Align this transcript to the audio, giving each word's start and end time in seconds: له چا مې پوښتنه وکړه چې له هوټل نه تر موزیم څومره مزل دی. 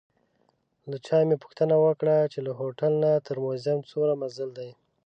له 0.89 0.97
چا 1.05 1.17
مې 1.27 1.35
پوښتنه 1.43 1.75
وکړه 1.85 2.17
چې 2.33 2.39
له 2.47 2.51
هوټل 2.59 2.93
نه 3.03 3.11
تر 3.27 3.35
موزیم 3.43 3.79
څومره 3.89 4.13
مزل 4.21 4.49
دی. 4.57 4.69